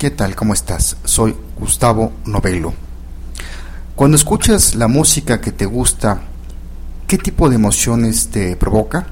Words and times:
¿qué 0.00 0.10
tal? 0.10 0.34
¿Cómo 0.34 0.54
estás? 0.54 0.96
Soy 1.04 1.36
Gustavo 1.58 2.14
Novelo. 2.24 2.72
Cuando 3.94 4.16
escuchas 4.16 4.74
la 4.74 4.88
música 4.88 5.42
que 5.42 5.52
te 5.52 5.66
gusta, 5.66 6.22
¿qué 7.06 7.18
tipo 7.18 7.50
de 7.50 7.56
emociones 7.56 8.28
te 8.28 8.56
provoca? 8.56 9.08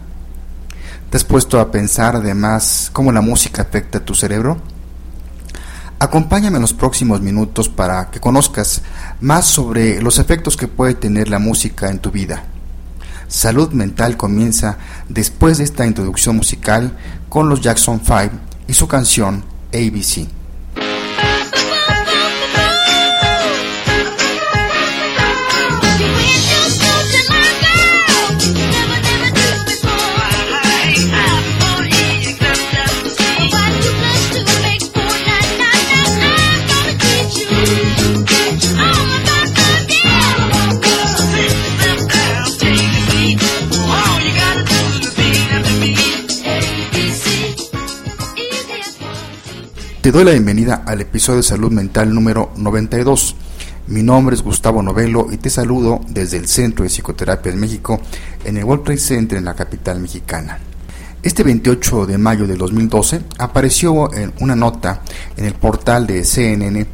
¿Te 1.11 1.19
has 1.19 1.25
puesto 1.25 1.61
a 1.61 1.71
pensar 1.71 2.17
además 2.17 2.89
cómo 2.91 3.13
la 3.13 3.21
música 3.21 3.61
afecta 3.61 4.01
tu 4.03 4.15
cerebro? 4.15 4.57
Acompáñame 5.99 6.57
en 6.57 6.63
los 6.63 6.73
próximos 6.73 7.21
minutos 7.21 7.69
para 7.69 8.11
que 8.11 8.19
conozcas 8.19 8.81
más 9.21 9.45
sobre 9.45 10.01
los 10.01 10.19
efectos 10.19 10.57
que 10.57 10.69
puede 10.69 10.95
tener 10.95 11.29
la 11.29 11.39
música 11.39 11.91
en 11.91 11.99
tu 11.99 12.11
vida. 12.11 12.45
Salud 13.27 13.73
Mental 13.73 14.17
comienza 14.17 14.79
después 15.11 15.59
de 15.59 15.65
esta 15.65 15.85
introducción 15.85 16.35
musical 16.37 16.97
con 17.29 17.51
los 17.51 17.61
Jackson 17.61 18.01
5 18.03 18.31
y 18.67 18.73
su 18.73 18.89
canción 18.89 19.45
ABC. 19.75 20.38
Te 50.09 50.13
doy 50.13 50.25
la 50.25 50.31
bienvenida 50.31 50.85
al 50.87 51.03
episodio 51.03 51.37
de 51.37 51.43
Salud 51.43 51.71
Mental 51.71 52.15
número 52.15 52.51
92. 52.57 53.37
Mi 53.89 54.03
nombre 54.03 54.35
es 54.35 54.43
Gustavo 54.43 54.83
Novelo 54.83 55.27
y 55.31 55.37
te 55.37 55.51
saludo 55.51 56.01
desde 56.09 56.39
el 56.39 56.49
Centro 56.49 56.83
de 56.83 56.89
Psicoterapia 56.89 57.53
de 57.53 57.59
México 57.59 58.01
en 58.43 58.57
el 58.57 58.65
World 58.65 58.85
Trade 58.85 59.01
Center 59.01 59.37
en 59.37 59.45
la 59.45 59.53
capital 59.53 60.01
mexicana. 60.01 60.61
Este 61.23 61.43
28 61.43 62.07
de 62.07 62.17
mayo 62.17 62.47
de 62.47 62.57
2012 62.57 63.21
apareció 63.37 64.11
en 64.15 64.33
una 64.41 64.57
nota 64.57 65.03
en 65.37 65.45
el 65.45 65.53
portal 65.53 66.07
de 66.07 66.25
CNN 66.25 66.87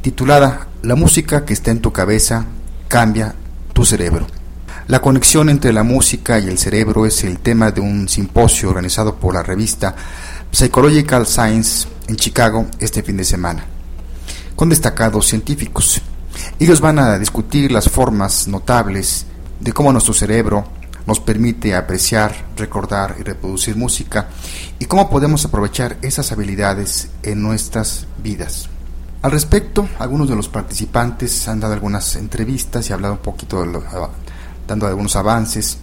titulada 0.00 0.68
La 0.82 0.94
música 0.94 1.44
que 1.44 1.54
está 1.54 1.72
en 1.72 1.80
tu 1.80 1.92
cabeza 1.92 2.46
cambia 2.86 3.34
tu 3.72 3.84
cerebro. 3.84 4.28
La 4.86 5.00
conexión 5.00 5.48
entre 5.48 5.72
la 5.72 5.82
música 5.82 6.38
y 6.38 6.46
el 6.46 6.58
cerebro 6.58 7.06
es 7.06 7.24
el 7.24 7.38
tema 7.38 7.72
de 7.72 7.80
un 7.80 8.08
simposio 8.08 8.68
organizado 8.68 9.16
por 9.16 9.34
la 9.34 9.42
revista 9.42 9.96
Psychological 10.52 11.26
Science 11.26 11.88
en 12.08 12.16
Chicago 12.16 12.66
este 12.78 13.02
fin 13.02 13.16
de 13.16 13.24
semana, 13.24 13.64
con 14.54 14.68
destacados 14.68 15.26
científicos. 15.26 16.02
Ellos 16.58 16.78
van 16.78 16.98
a 16.98 17.18
discutir 17.18 17.72
las 17.72 17.88
formas 17.88 18.46
notables 18.48 19.24
de 19.58 19.72
cómo 19.72 19.90
nuestro 19.92 20.12
cerebro 20.12 20.66
nos 21.06 21.20
permite 21.20 21.74
apreciar, 21.74 22.48
recordar 22.54 23.16
y 23.18 23.22
reproducir 23.22 23.76
música 23.76 24.28
y 24.78 24.84
cómo 24.84 25.08
podemos 25.08 25.42
aprovechar 25.46 25.96
esas 26.02 26.30
habilidades 26.32 27.08
en 27.22 27.42
nuestras 27.42 28.06
vidas. 28.22 28.68
Al 29.22 29.30
respecto, 29.30 29.88
algunos 29.98 30.28
de 30.28 30.36
los 30.36 30.50
participantes 30.50 31.48
han 31.48 31.60
dado 31.60 31.72
algunas 31.72 32.14
entrevistas 32.16 32.90
y 32.90 32.92
hablado 32.92 33.14
un 33.14 33.20
poquito, 33.20 33.64
de 33.64 33.80
dando 34.68 34.86
algunos 34.86 35.16
avances 35.16 35.78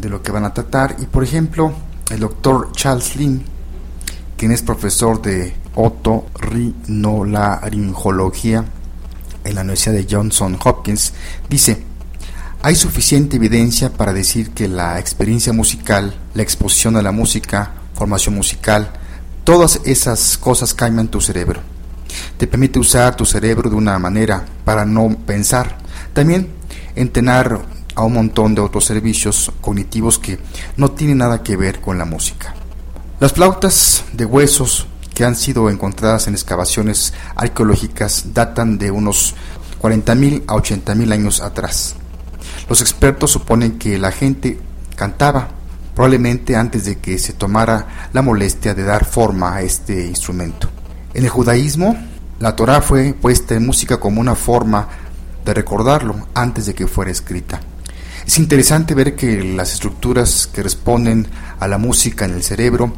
de 0.00 0.08
lo 0.08 0.22
que 0.22 0.30
van 0.30 0.44
a 0.44 0.54
tratar. 0.54 0.94
Y 1.00 1.06
por 1.06 1.24
ejemplo, 1.24 1.72
el 2.10 2.20
doctor 2.20 2.70
Charles 2.72 3.16
Lin 3.16 3.53
quien 4.36 4.52
es 4.52 4.62
profesor 4.62 5.20
de 5.22 5.54
otorrinolaringología 5.74 8.64
en 9.44 9.54
la 9.54 9.60
Universidad 9.60 9.94
de 9.94 10.06
Johnson 10.10 10.58
Hopkins, 10.62 11.12
dice, 11.48 11.82
hay 12.62 12.76
suficiente 12.76 13.36
evidencia 13.36 13.92
para 13.92 14.12
decir 14.12 14.50
que 14.50 14.68
la 14.68 14.98
experiencia 14.98 15.52
musical, 15.52 16.16
la 16.34 16.42
exposición 16.42 16.96
a 16.96 17.02
la 17.02 17.12
música, 17.12 17.72
formación 17.94 18.34
musical, 18.34 18.90
todas 19.44 19.80
esas 19.84 20.38
cosas 20.38 20.72
cambian 20.72 21.08
tu 21.08 21.20
cerebro. 21.20 21.60
Te 22.38 22.46
permite 22.46 22.78
usar 22.78 23.16
tu 23.16 23.26
cerebro 23.26 23.68
de 23.68 23.76
una 23.76 23.98
manera 23.98 24.44
para 24.64 24.86
no 24.86 25.14
pensar. 25.26 25.76
También 26.14 26.48
entrenar 26.96 27.60
a 27.94 28.02
un 28.02 28.14
montón 28.14 28.54
de 28.54 28.62
otros 28.62 28.84
servicios 28.84 29.52
cognitivos 29.60 30.18
que 30.18 30.38
no 30.76 30.92
tienen 30.92 31.18
nada 31.18 31.42
que 31.42 31.56
ver 31.56 31.80
con 31.80 31.98
la 31.98 32.04
música. 32.04 32.54
Las 33.20 33.32
flautas 33.32 34.04
de 34.12 34.24
huesos 34.24 34.88
que 35.14 35.24
han 35.24 35.36
sido 35.36 35.70
encontradas 35.70 36.26
en 36.26 36.34
excavaciones 36.34 37.14
arqueológicas 37.36 38.34
datan 38.34 38.76
de 38.76 38.90
unos 38.90 39.36
40.000 39.80 40.42
a 40.48 40.54
80.000 40.54 41.12
años 41.12 41.40
atrás. 41.40 41.94
Los 42.68 42.80
expertos 42.80 43.30
suponen 43.30 43.78
que 43.78 43.98
la 43.98 44.10
gente 44.10 44.58
cantaba 44.96 45.48
probablemente 45.94 46.56
antes 46.56 46.86
de 46.86 46.98
que 46.98 47.18
se 47.18 47.34
tomara 47.34 48.08
la 48.12 48.20
molestia 48.20 48.74
de 48.74 48.82
dar 48.82 49.04
forma 49.04 49.54
a 49.54 49.62
este 49.62 50.06
instrumento. 50.06 50.68
En 51.14 51.22
el 51.22 51.30
judaísmo, 51.30 51.96
la 52.40 52.56
Torah 52.56 52.82
fue 52.82 53.14
puesta 53.14 53.54
en 53.54 53.64
música 53.64 54.00
como 54.00 54.20
una 54.20 54.34
forma 54.34 54.88
de 55.44 55.54
recordarlo 55.54 56.26
antes 56.34 56.66
de 56.66 56.74
que 56.74 56.88
fuera 56.88 57.12
escrita. 57.12 57.60
Es 58.26 58.38
interesante 58.38 58.94
ver 58.94 59.14
que 59.14 59.44
las 59.44 59.74
estructuras 59.74 60.46
que 60.46 60.62
responden 60.62 61.28
a 61.60 61.68
la 61.68 61.76
música 61.76 62.24
en 62.24 62.32
el 62.32 62.42
cerebro 62.42 62.94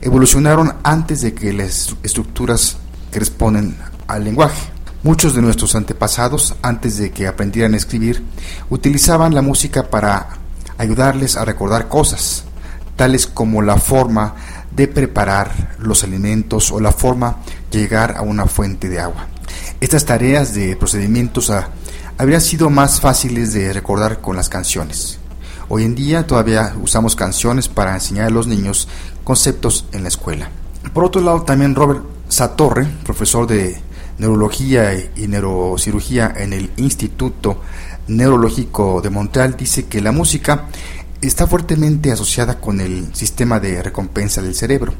evolucionaron 0.00 0.74
antes 0.84 1.20
de 1.20 1.34
que 1.34 1.52
las 1.52 1.96
estructuras 2.02 2.78
que 3.10 3.18
responden 3.18 3.76
al 4.06 4.24
lenguaje. 4.24 4.70
Muchos 5.02 5.34
de 5.34 5.42
nuestros 5.42 5.74
antepasados, 5.74 6.54
antes 6.62 6.96
de 6.96 7.10
que 7.10 7.26
aprendieran 7.26 7.74
a 7.74 7.76
escribir, 7.76 8.22
utilizaban 8.70 9.34
la 9.34 9.42
música 9.42 9.90
para 9.90 10.28
ayudarles 10.76 11.36
a 11.36 11.44
recordar 11.44 11.88
cosas, 11.88 12.44
tales 12.96 13.26
como 13.26 13.62
la 13.62 13.76
forma 13.76 14.34
de 14.74 14.86
preparar 14.86 15.76
los 15.78 16.04
alimentos 16.04 16.70
o 16.70 16.80
la 16.80 16.92
forma 16.92 17.38
de 17.70 17.80
llegar 17.80 18.16
a 18.16 18.22
una 18.22 18.46
fuente 18.46 18.88
de 18.88 19.00
agua. 19.00 19.26
Estas 19.80 20.04
tareas 20.04 20.54
de 20.54 20.76
procedimientos 20.76 21.50
a 21.50 21.68
habrían 22.18 22.40
sido 22.40 22.68
más 22.68 23.00
fáciles 23.00 23.52
de 23.52 23.72
recordar 23.72 24.20
con 24.20 24.36
las 24.36 24.48
canciones. 24.48 25.18
Hoy 25.68 25.84
en 25.84 25.94
día 25.94 26.26
todavía 26.26 26.74
usamos 26.82 27.14
canciones 27.14 27.68
para 27.68 27.94
enseñar 27.94 28.26
a 28.26 28.30
los 28.30 28.48
niños 28.48 28.88
conceptos 29.22 29.86
en 29.92 30.02
la 30.02 30.08
escuela. 30.08 30.50
Por 30.92 31.04
otro 31.04 31.22
lado, 31.22 31.42
también 31.42 31.76
Robert 31.76 32.02
Satorre, 32.28 32.86
profesor 33.04 33.46
de 33.46 33.80
neurología 34.18 34.94
y 34.94 35.28
neurocirugía 35.28 36.32
en 36.36 36.52
el 36.52 36.70
Instituto 36.76 37.60
Neurológico 38.08 39.00
de 39.00 39.10
Montreal, 39.10 39.56
dice 39.56 39.86
que 39.86 40.00
la 40.00 40.10
música 40.10 40.64
está 41.20 41.46
fuertemente 41.46 42.10
asociada 42.10 42.60
con 42.60 42.80
el 42.80 43.14
sistema 43.14 43.60
de 43.60 43.82
recompensa 43.82 44.42
del 44.42 44.56
cerebro. 44.56 44.94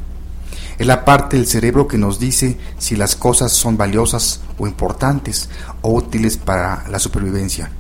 Es 0.78 0.87
la 0.87 1.05
parte 1.05 1.37
del 1.37 1.49
cerebro 1.49 1.89
que 1.89 1.99
nos 1.99 2.21
dice 2.21 2.56
si 2.78 2.94
las 2.94 3.16
cosas 3.16 3.53
son 3.53 3.77
valiosas 3.77 4.41
o 4.59 4.66
importantes 4.69 5.49
o 5.83 5.93
útiles 5.93 6.37
para 6.37 6.84
la 6.89 7.00
supervivencia. 7.00 7.71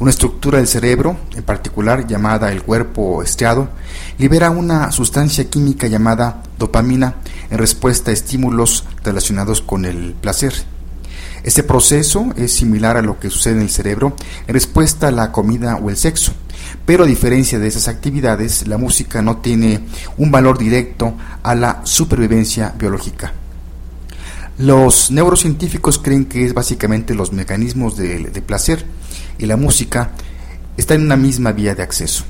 Una 0.00 0.10
estructura 0.10 0.58
del 0.58 0.66
cerebro, 0.66 1.16
en 1.36 1.44
particular 1.44 2.06
llamada 2.06 2.50
el 2.50 2.62
cuerpo 2.62 3.22
estriado, 3.22 3.68
libera 4.18 4.50
una 4.50 4.90
sustancia 4.92 5.48
química 5.48 5.86
llamada 5.86 6.42
dopamina 6.58 7.16
en 7.50 7.58
respuesta 7.58 8.10
a 8.10 8.14
estímulos 8.14 8.84
relacionados 9.04 9.60
con 9.60 9.84
el 9.84 10.14
placer. 10.14 10.54
Este 11.44 11.62
proceso 11.62 12.32
es 12.36 12.54
similar 12.54 12.96
a 12.96 13.02
lo 13.02 13.20
que 13.20 13.28
sucede 13.28 13.56
en 13.56 13.60
el 13.60 13.70
cerebro 13.70 14.16
en 14.46 14.54
respuesta 14.54 15.08
a 15.08 15.12
la 15.12 15.30
comida 15.30 15.76
o 15.76 15.90
el 15.90 15.96
sexo. 15.98 16.32
Pero 16.84 17.04
a 17.04 17.06
diferencia 17.06 17.58
de 17.58 17.68
esas 17.68 17.88
actividades, 17.88 18.66
la 18.66 18.78
música 18.78 19.22
no 19.22 19.38
tiene 19.38 19.80
un 20.16 20.30
valor 20.30 20.58
directo 20.58 21.14
a 21.42 21.54
la 21.54 21.80
supervivencia 21.84 22.74
biológica. 22.78 23.32
Los 24.58 25.10
neurocientíficos 25.10 25.98
creen 25.98 26.26
que 26.26 26.46
es 26.46 26.54
básicamente 26.54 27.14
los 27.14 27.32
mecanismos 27.32 27.96
de, 27.96 28.30
placer 28.46 28.84
y 29.36 29.46
la 29.46 29.56
música 29.56 30.12
está 30.76 30.94
en 30.94 31.02
una 31.02 31.16
misma 31.16 31.50
vía 31.50 31.74
de 31.74 31.82
acceso. 31.82 32.24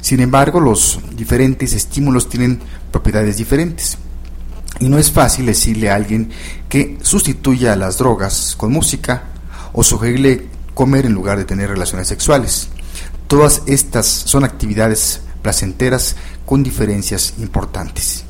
Sin 0.00 0.20
embargo, 0.20 0.58
los 0.58 0.98
diferentes 1.14 1.72
estímulos 1.72 2.28
tienen 2.28 2.58
propiedades 2.90 3.36
diferentes. 3.36 3.96
Y 4.80 4.88
no 4.88 4.98
es 4.98 5.12
fácil 5.12 5.46
decirle 5.46 5.90
a 5.90 5.94
alguien 5.94 6.30
que 6.68 6.98
sustituya 7.02 7.76
las 7.76 7.98
drogas 7.98 8.56
con 8.56 8.72
música 8.72 9.22
o 9.72 9.84
sugerirle 9.84 10.48
comer 10.74 11.06
en 11.06 11.12
lugar 11.12 11.38
de 11.38 11.44
tener 11.44 11.70
relaciones 11.70 12.08
sexuales. 12.08 12.70
Todas 13.28 13.62
estas 13.66 14.06
son 14.06 14.44
actividades 14.44 15.22
placenteras 15.42 16.16
con 16.46 16.62
diferencias 16.62 17.34
importantes. 17.38 18.24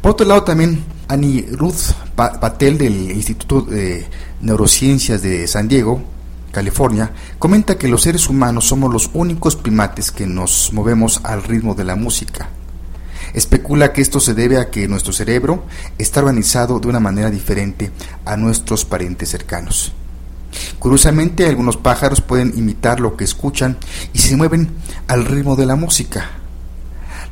Por 0.00 0.12
otro 0.12 0.26
lado, 0.26 0.44
también 0.44 0.82
Annie 1.08 1.46
Ruth 1.52 1.92
Patel 2.14 2.78
del 2.78 3.10
Instituto 3.10 3.62
de 3.62 4.06
Neurociencias 4.40 5.20
de 5.22 5.46
San 5.46 5.68
Diego, 5.68 6.02
California, 6.52 7.12
comenta 7.38 7.76
que 7.76 7.88
los 7.88 8.02
seres 8.02 8.28
humanos 8.28 8.66
somos 8.66 8.92
los 8.92 9.10
únicos 9.12 9.56
primates 9.56 10.10
que 10.10 10.26
nos 10.26 10.72
movemos 10.72 11.20
al 11.22 11.42
ritmo 11.42 11.74
de 11.74 11.84
la 11.84 11.96
música. 11.96 12.48
Especula 13.34 13.92
que 13.92 14.00
esto 14.00 14.18
se 14.18 14.34
debe 14.34 14.58
a 14.58 14.70
que 14.70 14.88
nuestro 14.88 15.12
cerebro 15.12 15.64
está 15.98 16.20
organizado 16.20 16.80
de 16.80 16.88
una 16.88 16.98
manera 16.98 17.30
diferente 17.30 17.90
a 18.24 18.36
nuestros 18.36 18.84
parientes 18.84 19.28
cercanos. 19.28 19.92
Curiosamente, 20.78 21.46
algunos 21.46 21.76
pájaros 21.76 22.20
pueden 22.20 22.52
imitar 22.56 23.00
lo 23.00 23.16
que 23.16 23.24
escuchan 23.24 23.76
y 24.12 24.18
se 24.18 24.36
mueven 24.36 24.70
al 25.08 25.24
ritmo 25.24 25.56
de 25.56 25.66
la 25.66 25.76
música. 25.76 26.30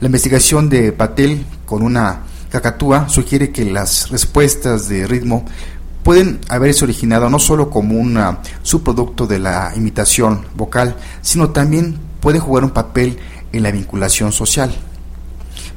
La 0.01 0.07
investigación 0.07 0.69
de 0.69 0.93
Patel 0.93 1.45
con 1.67 1.83
una 1.83 2.23
cacatúa 2.51 3.09
sugiere 3.09 3.51
que 3.51 3.65
las 3.65 4.11
respuestas 4.11 4.89
de 4.89 5.07
ritmo 5.07 5.45
pueden 6.03 6.41
haberse 6.49 6.85
originado 6.85 7.29
no 7.29 7.39
solo 7.39 7.69
como 7.69 7.99
un 7.99 8.19
subproducto 8.63 9.27
de 9.27 9.39
la 9.39 9.73
imitación 9.77 10.47
vocal, 10.55 10.97
sino 11.21 11.51
también 11.51 11.99
puede 12.21 12.39
jugar 12.39 12.65
un 12.65 12.71
papel 12.71 13.19
en 13.53 13.63
la 13.63 13.71
vinculación 13.71 14.33
social. 14.33 14.75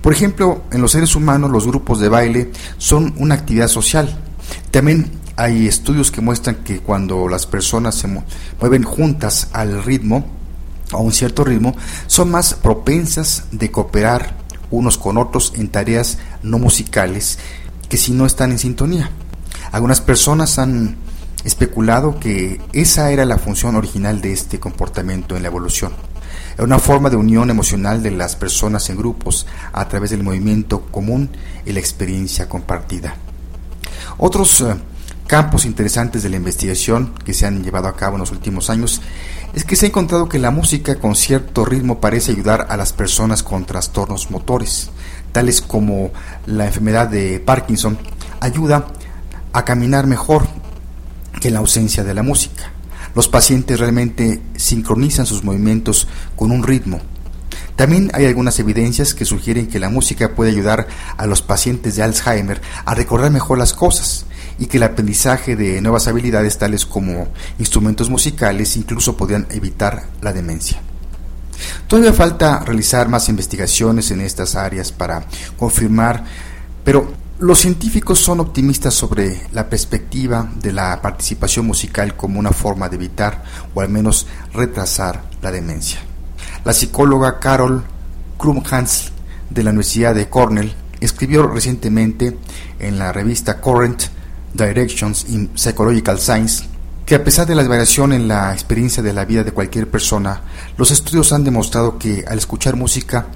Por 0.02 0.14
ejemplo, 0.14 0.64
en 0.72 0.82
los 0.82 0.92
seres 0.92 1.16
humanos 1.16 1.52
los 1.52 1.68
grupos 1.68 2.00
de 2.00 2.10
baile 2.10 2.52
son 2.78 3.14
una 3.18 3.36
actividad 3.36 3.68
social. 3.68 4.18
También 4.72 5.12
hay 5.36 5.68
estudios 5.68 6.12
que 6.12 6.22
muestran 6.22 6.58
que 6.58 6.80
cuando 6.80 7.28
las 7.28 7.46
personas 7.46 7.96
se 7.96 8.08
mueven 8.60 8.84
juntas 8.84 9.50
al 9.54 9.84
ritmo, 9.84 10.26
a 10.92 10.98
un 10.98 11.12
cierto 11.12 11.44
ritmo, 11.44 11.76
son 12.08 12.32
más 12.32 12.54
propensas 12.54 13.46
de 13.52 13.72
cooperar 13.72 14.36
unos 14.72 14.98
con 14.98 15.18
otros 15.18 15.54
en 15.56 15.70
tareas 15.70 16.18
no 16.44 16.60
musicales 16.60 17.40
que 17.90 17.98
si 17.98 18.12
no 18.12 18.26
están 18.26 18.52
en 18.52 18.60
sintonía. 18.60 19.10
Algunas 19.72 20.02
personas 20.02 20.60
han 20.60 20.98
especulado 21.44 22.20
que 22.20 22.62
esa 22.74 23.12
era 23.12 23.26
la 23.26 23.38
función 23.38 23.76
original 23.76 24.22
de 24.22 24.32
este 24.32 24.60
comportamiento 24.60 25.36
en 25.36 25.44
la 25.44 25.50
evolución. 25.50 25.92
Era 26.56 26.64
una 26.64 26.80
forma 26.80 27.10
de 27.10 27.16
unión 27.16 27.50
emocional 27.50 28.04
de 28.04 28.12
las 28.12 28.36
personas 28.36 28.90
en 28.90 28.98
grupos 28.98 29.48
a 29.74 29.88
través 29.88 30.12
del 30.12 30.24
movimiento 30.24 30.82
común 30.92 31.30
y 31.66 31.72
la 31.72 31.80
experiencia 31.80 32.48
compartida. 32.48 33.16
Otros 34.18 34.62
eh, 34.62 34.76
campos 35.32 35.64
interesantes 35.64 36.24
de 36.24 36.30
la 36.30 36.36
investigación 36.36 37.14
que 37.24 37.34
se 37.34 37.46
han 37.46 37.64
llevado 37.64 37.88
a 37.88 37.96
cabo 37.96 38.18
en 38.18 38.20
los 38.20 38.32
últimos 38.32 38.70
años 38.70 39.02
es 39.54 39.64
que 39.64 39.78
se 39.78 39.86
ha 39.86 39.88
encontrado 39.88 40.28
que 40.28 40.40
la 40.40 40.52
música 40.52 40.96
con 40.96 41.16
cierto 41.16 41.64
ritmo 41.64 42.02
parece 42.02 42.34
ayudar 42.34 42.68
a 42.70 42.76
las 42.76 42.92
personas 42.92 43.42
con 43.42 43.64
trastornos 43.64 44.30
motores, 44.30 44.90
tales 45.32 45.62
como 45.62 46.12
la 46.48 46.66
enfermedad 46.66 47.08
de 47.08 47.40
Parkinson, 47.40 47.98
ayuda 48.42 48.88
a 49.54 49.64
caminar 49.64 50.06
mejor 50.06 50.50
que 51.40 51.50
la 51.50 51.60
ausencia 51.60 52.04
de 52.04 52.14
la 52.14 52.24
música. 52.24 52.74
Los 53.16 53.30
pacientes 53.30 53.80
realmente 53.80 54.42
sincronizan 54.58 55.26
sus 55.26 55.46
movimientos 55.46 56.10
con 56.36 56.52
un 56.52 56.62
ritmo. 56.62 57.00
También 57.78 58.12
hay 58.14 58.26
algunas 58.26 58.60
evidencias 58.60 59.14
que 59.14 59.24
sugieren 59.24 59.68
que 59.68 59.80
la 59.80 59.88
música 59.88 60.36
puede 60.36 60.52
ayudar 60.52 60.88
a 61.16 61.26
los 61.26 61.42
pacientes 61.42 61.96
de 61.96 62.04
Alzheimer 62.04 62.62
a 62.84 62.96
recordar 62.96 63.32
mejor 63.32 63.58
las 63.58 63.72
cosas 63.72 64.26
y 64.60 64.68
que 64.68 64.78
el 64.78 64.84
aprendizaje 64.84 65.56
de 65.56 65.82
nuevas 65.82 66.08
habilidades 66.08 66.58
tales 66.58 66.86
como 66.86 67.28
instrumentos 67.60 68.10
musicales 68.10 68.78
incluso 68.78 69.18
podrían 69.18 69.48
evitar 69.52 70.04
la 70.22 70.34
demencia. 70.34 70.82
Todavía 71.88 72.14
falta 72.14 72.60
realizar 72.60 73.10
más 73.10 73.30
investigaciones 73.30 74.12
en 74.12 74.22
estas 74.22 74.56
áreas 74.56 74.92
para 74.92 75.24
confirmar, 75.58 76.24
pero 76.84 77.14
los 77.40 77.60
científicos 77.60 78.20
son 78.20 78.40
optimistas 78.40 78.94
sobre 78.94 79.42
la 79.52 79.68
perspectiva 79.68 80.48
de 80.62 80.74
la 80.74 81.02
participación 81.02 81.66
musical 81.66 82.16
como 82.16 82.40
una 82.40 82.52
forma 82.52 82.88
de 82.88 82.98
evitar 82.98 83.44
o 83.74 83.82
al 83.82 83.90
menos 83.90 84.28
retrasar 84.54 85.24
la 85.42 85.52
demencia. 85.52 86.00
La 86.64 86.74
psicóloga 86.74 87.40
Carol 87.40 87.84
Krumhans 88.38 89.12
de 89.50 89.64
la 89.64 89.72
Universidad 89.72 90.14
de 90.14 90.30
Cornell 90.30 90.76
escribió 91.00 91.48
recientemente 91.48 92.38
en 92.80 93.00
la 93.00 93.12
revista 93.12 93.60
Current 93.60 94.04
Directions 94.54 95.26
in 95.30 95.50
Psychological 95.56 96.20
Science 96.20 96.66
que 97.12 97.16
a 97.16 97.24
pesar 97.26 97.46
de 97.46 97.56
la 97.56 97.68
variación 97.68 98.14
en 98.14 98.30
la 98.30 98.54
experiencia 98.54 99.04
de 99.04 99.12
la 99.12 99.26
vida 99.26 99.44
de 99.44 99.52
cualquier 99.52 99.90
persona, 99.90 100.44
los 100.78 100.92
estudios 100.92 101.34
han 101.34 101.44
demostrado 101.44 101.98
que 101.98 102.24
al 102.26 102.38
escuchar 102.38 102.78
música, 102.78 103.28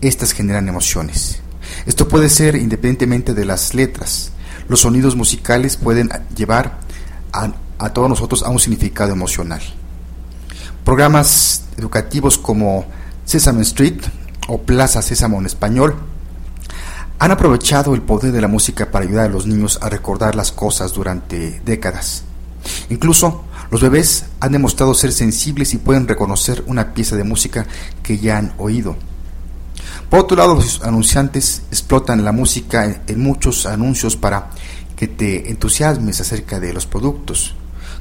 éstas 0.00 0.32
generan 0.32 0.66
emociones. 0.66 1.40
Esto 1.84 2.08
puede 2.08 2.30
ser 2.30 2.56
independientemente 2.56 3.34
de 3.34 3.44
las 3.44 3.74
letras. 3.74 4.32
Los 4.66 4.80
sonidos 4.80 5.14
musicales 5.14 5.76
pueden 5.76 6.08
llevar 6.34 6.78
a, 7.32 7.90
todos 7.90 8.08
nosotros 8.08 8.42
a 8.44 8.48
un 8.48 8.58
significado 8.58 9.12
emocional. 9.12 9.60
Programas 10.82 11.64
educativos 11.76 12.38
como 12.38 12.86
Sesame 13.26 13.60
Street 13.60 14.00
o 14.48 14.62
Plaza 14.62 15.02
Sésamo 15.02 15.38
en 15.38 15.44
español 15.44 15.96
han 17.22 17.30
aprovechado 17.30 17.94
el 17.94 18.02
poder 18.02 18.32
de 18.32 18.40
la 18.40 18.48
música 18.48 18.90
para 18.90 19.04
ayudar 19.04 19.26
a 19.26 19.32
los 19.32 19.46
niños 19.46 19.78
a 19.80 19.88
recordar 19.88 20.34
las 20.34 20.50
cosas 20.50 20.92
durante 20.92 21.62
décadas. 21.64 22.24
Incluso 22.90 23.44
los 23.70 23.80
bebés 23.80 24.24
han 24.40 24.50
demostrado 24.50 24.92
ser 24.92 25.12
sensibles 25.12 25.72
y 25.72 25.78
pueden 25.78 26.08
reconocer 26.08 26.64
una 26.66 26.94
pieza 26.94 27.14
de 27.14 27.22
música 27.22 27.64
que 28.02 28.18
ya 28.18 28.38
han 28.38 28.54
oído. 28.58 28.96
Por 30.10 30.18
otro 30.18 30.36
lado, 30.36 30.56
los 30.56 30.82
anunciantes 30.82 31.62
explotan 31.70 32.24
la 32.24 32.32
música 32.32 33.02
en 33.06 33.20
muchos 33.20 33.66
anuncios 33.66 34.16
para 34.16 34.50
que 34.96 35.06
te 35.06 35.48
entusiasmes 35.48 36.20
acerca 36.20 36.58
de 36.58 36.72
los 36.72 36.86
productos. 36.86 37.54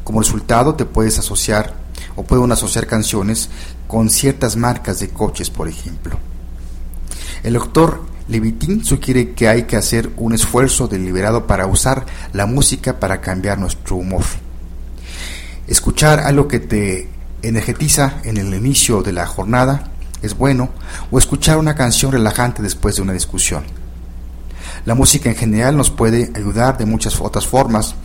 Como 0.04 0.22
resultado, 0.22 0.74
te 0.74 0.86
puedes 0.86 1.20
asociar 1.20 1.76
o 2.16 2.24
pueden 2.24 2.52
asociar 2.52 2.88
canciones 2.88 3.52
con 3.88 4.10
ciertas 4.10 4.56
marcas 4.56 5.00
de 5.00 5.10
coches, 5.10 5.52
por 5.52 5.68
ejemplo. 5.68 6.18
El 7.44 7.54
doctor 7.54 8.10
Levitin 8.28 8.84
sugiere 8.84 9.32
que 9.32 9.48
hay 9.48 9.64
que 9.64 9.76
hacer 9.76 10.10
un 10.18 10.34
esfuerzo 10.34 10.88
deliberado 10.88 11.48
para 11.48 11.68
usar 11.68 12.06
la 12.34 12.46
música 12.46 13.00
para 13.00 13.22
cambiar 13.22 13.60
nuestro 13.60 13.98
humor. 13.98 14.24
Escuchar 15.68 16.20
algo 16.20 16.48
que 16.48 16.60
te 16.60 17.10
energetiza 17.42 18.22
en 18.24 18.38
el 18.38 18.54
inicio 18.54 19.02
de 19.02 19.14
la 19.14 19.26
jornada 19.26 19.92
es 20.22 20.38
bueno 20.38 20.70
o 21.10 21.18
escuchar 21.18 21.58
una 21.58 21.76
canción 21.76 22.12
relajante 22.12 22.62
después 22.62 22.96
de 22.96 23.02
una 23.02 23.14
discusión. 23.14 23.64
La 24.86 24.96
música 24.96 25.30
en 25.30 25.36
general 25.36 25.78
nos 25.78 25.92
puede 25.92 26.32
ayudar 26.36 26.78
de 26.78 26.86
muchas 26.86 27.20
otras 27.20 27.46
formas. 27.46 27.96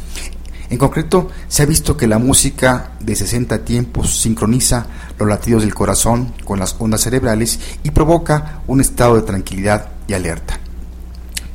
En 0.69 0.79
concreto, 0.79 1.31
se 1.49 1.63
ha 1.63 1.67
visto 1.67 1.97
que 1.97 2.09
la 2.09 2.19
música 2.19 2.93
de 3.01 3.15
60 3.15 3.65
tiempos 3.65 4.21
sincroniza 4.21 4.87
los 5.19 5.29
latidos 5.29 5.63
del 5.63 5.75
corazón 5.75 6.33
con 6.45 6.59
las 6.59 6.75
ondas 6.79 7.03
cerebrales 7.03 7.61
y 7.85 7.91
provoca 7.93 8.61
un 8.67 8.81
estado 8.81 9.15
de 9.15 9.23
tranquilidad 9.23 9.91
y 10.09 10.15
alerta. 10.15 10.59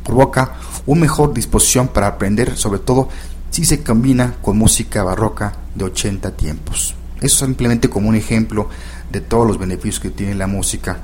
Provoca 0.06 0.54
una 0.86 1.02
mejor 1.02 1.34
disposición 1.34 1.90
para 1.90 2.08
aprender, 2.08 2.56
sobre 2.56 2.80
todo 2.80 3.10
si 3.50 3.66
se 3.66 3.84
combina 3.84 4.36
con 4.42 4.58
música 4.58 5.04
barroca 5.04 5.54
de 5.76 5.86
80 5.86 6.32
tiempos. 6.38 6.96
Eso 7.18 7.26
es 7.26 7.34
simplemente 7.34 7.90
como 7.90 8.10
un 8.10 8.16
ejemplo 8.16 8.70
de 9.12 9.22
todos 9.22 9.46
los 9.46 9.60
beneficios 9.60 10.00
que 10.00 10.10
tiene 10.10 10.36
la 10.36 10.48
música 10.48 11.00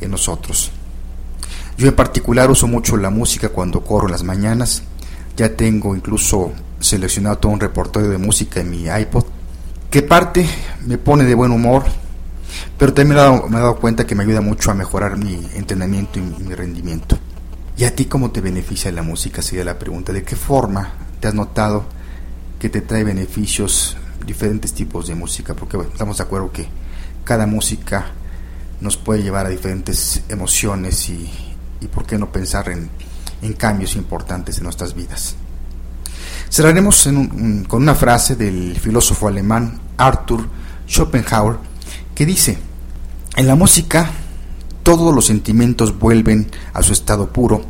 en 0.00 0.10
nosotros. 0.10 0.70
Yo 1.76 1.88
en 1.88 1.96
particular 1.96 2.50
uso 2.50 2.66
mucho 2.66 2.96
la 2.96 3.10
música 3.10 3.50
cuando 3.50 3.84
corro 3.84 4.06
en 4.06 4.12
las 4.12 4.22
mañanas. 4.22 4.82
Ya 5.36 5.54
tengo 5.54 5.94
incluso 5.94 6.52
seleccionado 6.80 7.38
todo 7.38 7.52
un 7.52 7.60
repertorio 7.60 8.10
de 8.10 8.18
música 8.18 8.60
en 8.60 8.70
mi 8.70 8.86
iPod, 8.86 9.24
que 9.90 10.02
parte 10.02 10.46
me 10.86 10.98
pone 10.98 11.24
de 11.24 11.34
buen 11.34 11.52
humor, 11.52 11.84
pero 12.76 12.92
también 12.92 13.16
me 13.16 13.58
he, 13.58 13.60
dado, 13.60 13.76
cuenta 13.76 14.06
que 14.06 14.14
me 14.14 14.24
ayuda 14.24 14.40
mucho 14.40 14.70
a 14.70 14.74
mejorar 14.74 15.16
mi 15.16 15.34
entrenamiento 15.54 16.18
y 16.18 16.22
mi 16.22 16.54
rendimiento. 16.54 17.18
¿Y 17.76 17.84
a 17.84 17.94
ti 17.94 18.06
cómo 18.06 18.30
te 18.30 18.40
beneficia 18.40 18.90
la 18.90 19.02
música? 19.02 19.40
Sería 19.40 19.64
la 19.64 19.78
pregunta. 19.78 20.12
¿De 20.12 20.24
qué 20.24 20.34
forma 20.34 20.92
te 21.20 21.28
has 21.28 21.34
notado 21.34 21.84
que 22.58 22.68
te 22.68 22.80
trae 22.80 23.04
beneficios 23.04 23.96
diferentes 24.26 24.72
tipos 24.72 25.06
de 25.06 25.14
música? 25.14 25.54
Porque 25.54 25.78
estamos 25.78 26.16
de 26.16 26.24
acuerdo 26.24 26.50
que 26.50 26.66
cada 27.24 27.46
música 27.46 28.06
nos 28.80 28.96
puede 28.96 29.22
llevar 29.22 29.46
a 29.46 29.50
diferentes 29.50 30.22
emociones 30.28 31.08
y, 31.08 31.30
por 31.92 32.04
qué 32.04 32.18
no 32.18 32.32
pensar 32.32 32.68
en, 32.68 32.90
cambios 33.54 33.94
importantes 33.94 34.58
en 34.58 34.64
nuestras 34.64 34.94
vidas. 34.94 35.36
Cerraremos 36.50 37.08
con 37.68 37.82
una 37.82 37.94
frase 37.94 38.36
del 38.36 38.78
filósofo 38.80 39.28
alemán 39.28 39.80
Arthur 39.96 40.48
Schopenhauer 40.88 41.56
que 42.14 42.26
dice, 42.26 42.58
en 43.36 43.46
la 43.46 43.54
música 43.54 44.10
todos 44.82 45.14
los 45.14 45.26
sentimientos 45.26 45.98
vuelven 45.98 46.50
a 46.72 46.82
su 46.82 46.92
estado 46.92 47.32
puro 47.32 47.62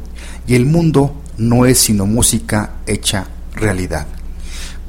y 0.47 0.54
el 0.54 0.66
mundo 0.66 1.20
no 1.37 1.66
es 1.66 1.78
sino 1.78 2.06
música 2.06 2.75
hecha 2.87 3.26
realidad. 3.54 4.06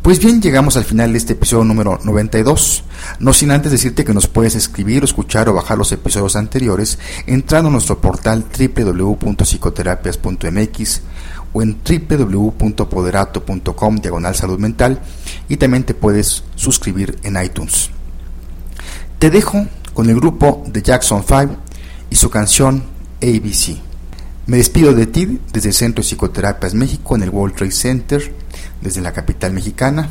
Pues 0.01 0.19
bien, 0.19 0.41
llegamos 0.41 0.77
al 0.77 0.85
final 0.85 1.11
de 1.11 1.17
este 1.17 1.33
episodio 1.33 1.65
número 1.65 1.99
92. 2.03 2.85
No 3.19 3.33
sin 3.33 3.51
antes 3.51 3.69
decirte 3.71 4.05
que 4.05 4.13
nos 4.13 4.27
puedes 4.27 4.55
escribir, 4.55 5.03
escuchar 5.03 5.49
o 5.49 5.53
bajar 5.53 5.77
los 5.77 5.91
episodios 5.91 6.37
anteriores 6.37 6.97
entrando 7.27 7.67
a 7.67 7.71
nuestro 7.71 7.99
portal 7.99 8.45
www.psicoterapias.mx 8.57 11.01
o 11.53 11.61
en 11.61 11.77
www.poderato.com 11.83 13.97
diagonal 13.97 14.35
salud 14.35 14.59
mental 14.59 14.99
y 15.47 15.57
también 15.57 15.83
te 15.83 15.93
puedes 15.93 16.43
suscribir 16.55 17.19
en 17.23 17.41
iTunes. 17.43 17.89
Te 19.17 19.29
dejo 19.29 19.65
con 19.93 20.09
el 20.09 20.15
grupo 20.15 20.63
de 20.67 20.81
Jackson 20.81 21.23
5 21.27 21.55
y 22.09 22.15
su 22.15 22.29
canción 22.29 22.83
ABC. 23.21 23.77
Me 24.45 24.57
despido 24.57 24.93
de 24.93 25.07
ti 25.07 25.39
desde 25.51 25.69
el 25.69 25.75
Centro 25.75 26.01
de 26.01 26.09
Psicoterapias 26.09 26.73
México 26.73 27.15
en 27.15 27.23
el 27.23 27.29
World 27.29 27.55
Trade 27.55 27.71
Center, 27.71 28.33
desde 28.81 29.01
la 29.01 29.13
capital 29.13 29.53
mexicana, 29.53 30.09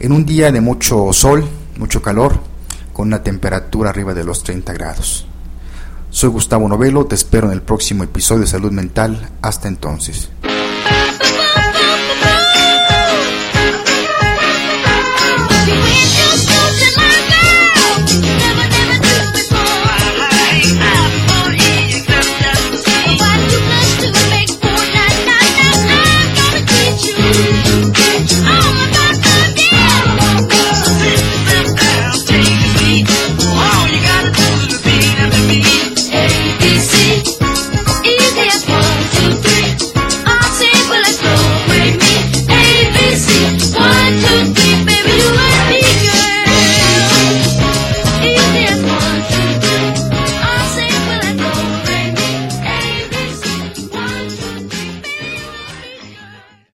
en 0.00 0.12
un 0.12 0.26
día 0.26 0.50
de 0.50 0.60
mucho 0.60 1.12
sol, 1.12 1.46
mucho 1.76 2.02
calor, 2.02 2.40
con 2.92 3.08
una 3.08 3.22
temperatura 3.22 3.90
arriba 3.90 4.14
de 4.14 4.24
los 4.24 4.42
30 4.42 4.72
grados. 4.72 5.26
Soy 6.10 6.30
Gustavo 6.30 6.68
Novelo, 6.68 7.06
te 7.06 7.14
espero 7.14 7.46
en 7.46 7.52
el 7.52 7.62
próximo 7.62 8.02
episodio 8.02 8.40
de 8.40 8.48
Salud 8.48 8.72
Mental. 8.72 9.30
Hasta 9.42 9.68
entonces. 9.68 10.30